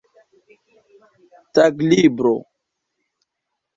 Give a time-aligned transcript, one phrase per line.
[1.53, 2.33] taglibro